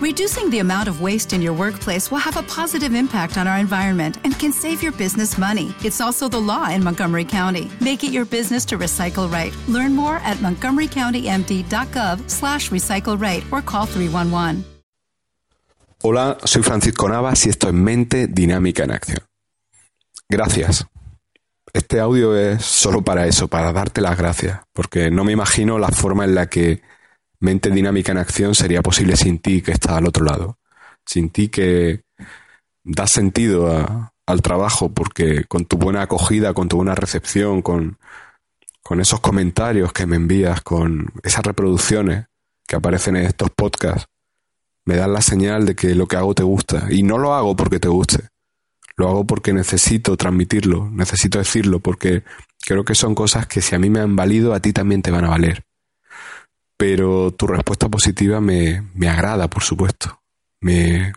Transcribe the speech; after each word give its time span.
Reducing 0.00 0.48
the 0.48 0.60
amount 0.60 0.88
of 0.88 1.02
waste 1.02 1.34
in 1.34 1.42
your 1.42 1.52
workplace 1.52 2.10
will 2.10 2.20
have 2.24 2.38
a 2.38 2.42
positive 2.44 2.94
impact 2.94 3.36
on 3.36 3.46
our 3.46 3.58
environment 3.58 4.16
and 4.24 4.32
can 4.38 4.50
save 4.50 4.82
your 4.82 4.92
business 4.92 5.36
money. 5.36 5.74
It's 5.84 6.00
also 6.00 6.26
the 6.26 6.40
law 6.40 6.70
in 6.70 6.82
Montgomery 6.82 7.26
County. 7.26 7.70
Make 7.82 8.02
it 8.02 8.10
your 8.10 8.24
business 8.24 8.64
to 8.68 8.78
recycle 8.78 9.30
right. 9.30 9.52
Learn 9.68 9.94
more 9.94 10.16
at 10.24 10.38
montgomerycountymd.gov 10.38 12.30
slash 12.30 12.70
recycle 12.70 13.20
right 13.20 13.44
or 13.52 13.60
call 13.60 13.84
311. 13.84 14.64
Hola, 16.02 16.38
soy 16.44 16.62
Francisco 16.62 17.06
Navas 17.06 17.44
y 17.44 17.50
esto 17.50 17.68
es 17.68 17.74
Mente 17.74 18.26
Dinámica 18.26 18.84
en 18.84 18.92
Acción. 18.92 19.20
Gracias. 20.30 20.86
Este 21.74 22.00
audio 22.00 22.34
es 22.34 22.64
solo 22.64 23.02
para 23.02 23.26
eso, 23.26 23.48
para 23.48 23.70
darte 23.74 24.00
las 24.00 24.16
gracias, 24.16 24.62
porque 24.72 25.10
no 25.10 25.24
me 25.24 25.32
imagino 25.32 25.78
la 25.78 25.88
forma 25.88 26.24
en 26.24 26.34
la 26.34 26.46
que 26.46 26.80
Mente 27.40 27.70
Dinámica 27.70 28.12
en 28.12 28.18
Acción 28.18 28.54
sería 28.54 28.82
posible 28.82 29.16
sin 29.16 29.38
ti 29.38 29.62
que 29.62 29.72
estás 29.72 29.92
al 29.92 30.06
otro 30.06 30.24
lado, 30.24 30.58
sin 31.06 31.30
ti 31.30 31.48
que 31.48 32.02
das 32.84 33.10
sentido 33.10 34.10
al 34.26 34.42
trabajo, 34.42 34.90
porque 34.90 35.44
con 35.44 35.64
tu 35.64 35.78
buena 35.78 36.02
acogida, 36.02 36.52
con 36.52 36.68
tu 36.68 36.76
buena 36.76 36.94
recepción, 36.94 37.62
con, 37.62 37.98
con 38.82 39.00
esos 39.00 39.20
comentarios 39.20 39.92
que 39.92 40.06
me 40.06 40.16
envías, 40.16 40.60
con 40.60 41.12
esas 41.22 41.44
reproducciones 41.44 42.26
que 42.66 42.76
aparecen 42.76 43.16
en 43.16 43.24
estos 43.24 43.50
podcasts, 43.50 44.06
me 44.84 44.96
dan 44.96 45.12
la 45.12 45.22
señal 45.22 45.64
de 45.64 45.74
que 45.74 45.94
lo 45.94 46.06
que 46.06 46.16
hago 46.16 46.34
te 46.34 46.42
gusta. 46.42 46.88
Y 46.90 47.02
no 47.02 47.16
lo 47.16 47.34
hago 47.34 47.56
porque 47.56 47.80
te 47.80 47.88
guste, 47.88 48.28
lo 48.96 49.08
hago 49.08 49.26
porque 49.26 49.54
necesito 49.54 50.16
transmitirlo, 50.16 50.90
necesito 50.90 51.38
decirlo, 51.38 51.80
porque 51.80 52.22
creo 52.60 52.84
que 52.84 52.94
son 52.94 53.14
cosas 53.14 53.46
que 53.46 53.62
si 53.62 53.74
a 53.74 53.78
mí 53.78 53.88
me 53.88 54.00
han 54.00 54.14
valido, 54.14 54.52
a 54.52 54.60
ti 54.60 54.74
también 54.74 55.00
te 55.00 55.10
van 55.10 55.24
a 55.24 55.30
valer. 55.30 55.64
Pero 56.80 57.30
tu 57.32 57.46
respuesta 57.46 57.90
positiva 57.90 58.40
me, 58.40 58.88
me 58.94 59.10
agrada, 59.10 59.50
por 59.50 59.62
supuesto. 59.62 60.22
Me 60.62 61.12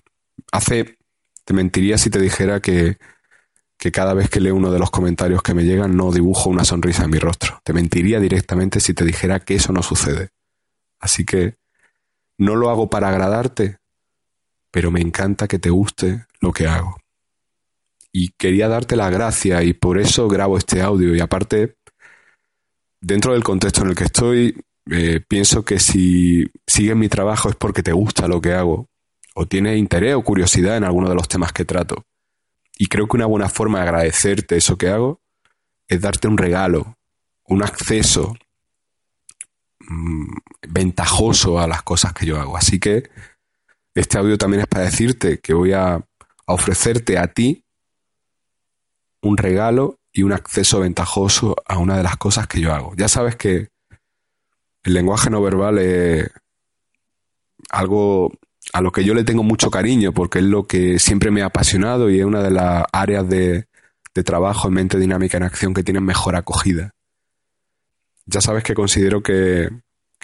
hace, 0.51 0.97
te 1.45 1.53
mentiría 1.53 1.97
si 1.97 2.09
te 2.09 2.19
dijera 2.19 2.59
que, 2.59 2.97
que 3.77 3.89
cada 3.89 4.13
vez 4.13 4.29
que 4.29 4.41
leo 4.41 4.57
uno 4.57 4.73
de 4.73 4.79
los 4.79 4.91
comentarios 4.91 5.41
que 5.41 5.53
me 5.53 5.63
llegan 5.63 5.95
no 5.95 6.11
dibujo 6.11 6.49
una 6.49 6.65
sonrisa 6.65 7.05
en 7.05 7.11
mi 7.11 7.17
rostro. 7.17 7.61
Te 7.63 7.71
mentiría 7.71 8.19
directamente 8.19 8.81
si 8.81 8.93
te 8.93 9.05
dijera 9.05 9.39
que 9.39 9.55
eso 9.55 9.71
no 9.71 9.81
sucede. 9.83 10.31
Así 10.99 11.23
que 11.23 11.55
no 12.37 12.57
lo 12.57 12.69
hago 12.69 12.89
para 12.89 13.07
agradarte, 13.07 13.77
pero 14.69 14.91
me 14.91 14.99
encanta 14.99 15.47
que 15.47 15.59
te 15.59 15.69
guste 15.69 16.25
lo 16.41 16.51
que 16.51 16.67
hago 16.67 16.97
y 18.11 18.33
quería 18.37 18.67
darte 18.67 18.97
la 18.97 19.09
gracia 19.09 19.63
y 19.63 19.73
por 19.73 19.97
eso 19.97 20.27
grabo 20.27 20.57
este 20.57 20.81
audio. 20.81 21.15
Y 21.15 21.21
aparte, 21.21 21.77
dentro 22.99 23.31
del 23.31 23.43
contexto 23.43 23.81
en 23.81 23.89
el 23.89 23.95
que 23.95 24.03
estoy, 24.03 24.55
eh, 24.91 25.21
pienso 25.27 25.63
que 25.63 25.79
si 25.79 26.51
sigues 26.67 26.95
mi 26.95 27.09
trabajo 27.09 27.49
es 27.49 27.55
porque 27.55 27.83
te 27.83 27.93
gusta 27.93 28.27
lo 28.27 28.41
que 28.41 28.53
hago 28.53 28.89
o 29.35 29.45
tienes 29.45 29.77
interés 29.77 30.15
o 30.15 30.23
curiosidad 30.23 30.77
en 30.77 30.83
alguno 30.83 31.09
de 31.09 31.15
los 31.15 31.27
temas 31.27 31.53
que 31.53 31.65
trato. 31.65 32.05
Y 32.77 32.87
creo 32.87 33.07
que 33.07 33.17
una 33.17 33.25
buena 33.25 33.49
forma 33.49 33.79
de 33.79 33.85
agradecerte 33.85 34.57
eso 34.57 34.77
que 34.77 34.89
hago 34.89 35.21
es 35.87 36.01
darte 36.01 36.27
un 36.27 36.37
regalo, 36.37 36.97
un 37.45 37.63
acceso 37.63 38.35
mm, 39.79 40.33
ventajoso 40.69 41.59
a 41.59 41.67
las 41.67 41.83
cosas 41.83 42.13
que 42.13 42.25
yo 42.25 42.39
hago. 42.39 42.57
Así 42.57 42.79
que 42.79 43.09
este 43.95 44.17
audio 44.17 44.37
también 44.37 44.61
es 44.61 44.67
para 44.67 44.85
decirte 44.85 45.39
que 45.39 45.53
voy 45.53 45.73
a 45.73 46.03
ofrecerte 46.45 47.17
a 47.17 47.27
ti 47.27 47.63
un 49.21 49.37
regalo 49.37 49.99
y 50.11 50.23
un 50.23 50.33
acceso 50.33 50.79
ventajoso 50.79 51.55
a 51.65 51.77
una 51.77 51.97
de 51.97 52.03
las 52.03 52.17
cosas 52.17 52.47
que 52.47 52.59
yo 52.59 52.73
hago. 52.73 52.93
Ya 52.95 53.07
sabes 53.07 53.35
que 53.35 53.69
el 54.83 54.93
lenguaje 54.93 55.29
no 55.29 55.41
verbal 55.41 55.79
es 55.79 56.29
algo 57.69 58.31
a 58.71 58.81
lo 58.81 58.91
que 58.91 59.03
yo 59.03 59.13
le 59.13 59.23
tengo 59.23 59.43
mucho 59.43 59.69
cariño 59.71 60.13
porque 60.13 60.39
es 60.39 60.45
lo 60.45 60.65
que 60.65 60.99
siempre 60.99 61.31
me 61.31 61.41
ha 61.41 61.47
apasionado 61.47 62.09
y 62.09 62.19
es 62.19 62.25
una 62.25 62.41
de 62.41 62.51
las 62.51 62.83
áreas 62.91 63.27
de, 63.27 63.67
trabajo 64.23 64.67
en 64.67 64.75
mente 64.75 64.99
dinámica 64.99 65.37
en 65.37 65.43
acción 65.43 65.73
que 65.73 65.83
tienen 65.83 66.03
mejor 66.03 66.35
acogida. 66.35 66.91
Ya 68.27 68.41
sabes 68.41 68.63
que 68.63 68.75
considero 68.75 69.23
que, 69.23 69.69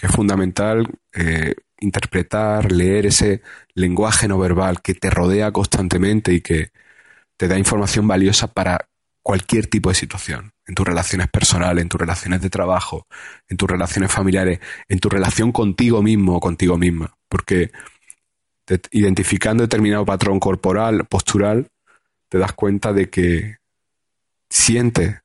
es 0.00 0.10
fundamental 0.12 0.88
eh, 1.12 1.56
interpretar, 1.80 2.72
leer 2.72 3.06
ese 3.06 3.42
lenguaje 3.74 4.28
no 4.28 4.38
verbal 4.38 4.80
que 4.80 4.94
te 4.94 5.10
rodea 5.10 5.52
constantemente 5.52 6.32
y 6.32 6.40
que 6.40 6.70
te 7.36 7.48
da 7.48 7.58
información 7.58 8.06
valiosa 8.06 8.46
para 8.46 8.89
cualquier 9.22 9.66
tipo 9.66 9.90
de 9.90 9.94
situación, 9.94 10.52
en 10.66 10.74
tus 10.74 10.86
relaciones 10.86 11.28
personales, 11.28 11.82
en 11.82 11.88
tus 11.88 12.00
relaciones 12.00 12.40
de 12.40 12.50
trabajo, 12.50 13.06
en 13.48 13.56
tus 13.56 13.68
relaciones 13.68 14.10
familiares, 14.10 14.60
en 14.88 14.98
tu 14.98 15.08
relación 15.08 15.52
contigo 15.52 16.02
mismo 16.02 16.36
o 16.36 16.40
contigo 16.40 16.78
misma, 16.78 17.14
porque 17.28 17.70
identificando 18.92 19.62
determinado 19.62 20.04
patrón 20.04 20.38
corporal, 20.38 21.04
postural, 21.06 21.68
te 22.28 22.38
das 22.38 22.52
cuenta 22.52 22.92
de 22.92 23.10
que 23.10 23.56
sientes 24.48 25.16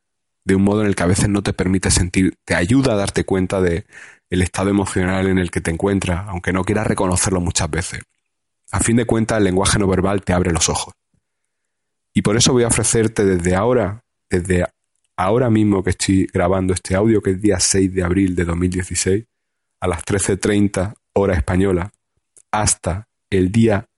de 0.44 0.56
un 0.56 0.64
modo 0.64 0.82
en 0.82 0.88
el 0.88 0.96
que 0.96 1.04
a 1.04 1.08
veces 1.08 1.30
no 1.30 1.42
te 1.42 1.54
permite 1.54 1.92
sentir, 1.92 2.36
te 2.46 2.56
ayuda 2.56 2.94
a 2.94 2.96
darte 2.96 3.26
cuenta 3.26 3.62
de 3.62 3.86
el 4.30 4.42
estado 4.42 4.70
emocional 4.70 5.28
en 5.28 5.40
el 5.40 5.52
que 5.52 5.62
te 5.62 5.72
encuentras, 5.72 6.28
aunque 6.28 6.54
no 6.54 6.64
quieras 6.64 6.88
reconocerlo 6.88 7.42
muchas 7.42 7.70
veces. 7.70 8.02
A 8.72 8.80
fin 8.80 8.98
de 8.98 9.06
cuentas, 9.06 9.38
el 9.40 9.46
lenguaje 9.46 9.80
no 9.80 9.88
verbal 9.88 10.24
te 10.24 10.34
abre 10.34 10.52
los 10.52 10.70
ojos. 10.70 10.94
Y 12.18 12.22
por 12.22 12.38
eso 12.38 12.54
voy 12.54 12.64
a 12.64 12.68
ofrecerte 12.68 13.26
desde 13.26 13.56
ahora, 13.56 14.02
desde 14.30 14.66
ahora 15.18 15.50
mismo 15.50 15.84
que 15.84 15.90
estoy 15.90 16.28
grabando 16.34 16.74
este 16.74 16.96
audio, 16.96 17.22
que 17.22 17.32
es 17.32 17.42
día 17.42 17.60
6 17.60 17.94
de 17.94 18.04
abril 18.04 18.36
de 18.36 18.46
2016, 18.46 19.26
a 19.82 19.88
las 19.88 20.02
13.30 20.06 20.94
hora 21.12 21.36
española, 21.36 21.92
hasta 22.52 23.10
el 23.30 23.52
día 23.52 23.90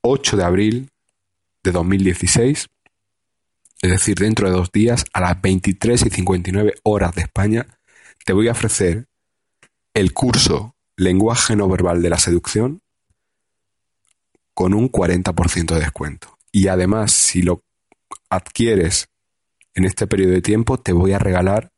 8 0.00 0.36
de 0.36 0.44
abril 0.44 0.90
de 1.62 1.70
2016, 1.70 2.68
es 3.82 3.90
decir, 3.90 4.16
dentro 4.16 4.48
de 4.50 4.56
dos 4.56 4.72
días, 4.72 5.04
a 5.12 5.20
las 5.20 5.40
23 5.40 6.06
y 6.06 6.10
59 6.10 6.74
horas 6.82 7.14
de 7.14 7.22
España, 7.22 7.66
te 8.24 8.32
voy 8.32 8.48
a 8.48 8.52
ofrecer 8.52 9.06
el 9.94 10.12
curso 10.12 10.74
Lenguaje 10.96 11.54
no 11.54 11.68
verbal 11.68 12.02
de 12.02 12.10
la 12.10 12.18
seducción 12.18 12.82
con 14.54 14.74
un 14.74 14.90
40% 14.90 15.74
de 15.74 15.80
descuento. 15.80 16.36
Y 16.52 16.68
además, 16.68 17.12
si 17.12 17.42
lo 17.42 17.64
adquieres 18.28 19.08
en 19.74 19.84
este 19.86 20.06
periodo 20.06 20.32
de 20.32 20.42
tiempo, 20.42 20.78
te 20.78 20.92
voy 20.92 21.12
a 21.12 21.18
regalar 21.18 21.72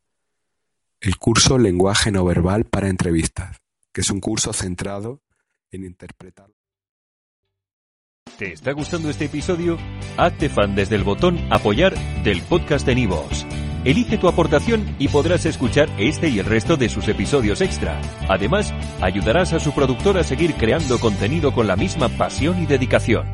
el 1.01 1.17
curso 1.17 1.59
Lenguaje 1.59 2.11
no 2.11 2.25
verbal 2.25 2.65
para 2.65 2.89
entrevistas, 2.89 3.59
que 3.93 4.01
es 4.01 4.11
un 4.11 4.21
curso 4.21 4.53
centrado 4.53 5.23
en 5.71 5.85
interpretar. 5.85 6.51
¿Te 8.39 8.53
está 8.53 8.73
gustando 8.73 9.11
este 9.11 9.27
episodio? 9.27 9.79
Hazte 10.17 10.49
fan 10.49 10.75
desde 10.75 10.97
el 10.97 11.05
botón 11.05 11.39
Apoyar 11.53 11.95
del 12.25 12.43
podcast 12.43 12.85
de 12.85 12.97
Nivos. 12.97 13.47
Elige 13.85 14.19
tu 14.19 14.27
aportación 14.29 14.97
y 14.99 15.09
podrás 15.09 15.47
escuchar 15.47 15.89
este 15.99 16.31
y 16.31 16.41
el 16.41 16.47
resto 16.47 16.77
de 16.77 16.89
sus 16.89 17.07
episodios 17.07 17.61
extra. 17.61 18.01
Además, 18.29 18.73
ayudarás 19.01 19.53
a 19.53 19.61
su 19.61 19.73
productor 19.73 20.19
a 20.19 20.25
seguir 20.25 20.55
creando 20.55 20.99
contenido 20.99 21.53
con 21.53 21.69
la 21.69 21.77
misma 21.77 22.09
pasión 22.09 22.61
y 22.61 22.67
dedicación. 22.67 23.34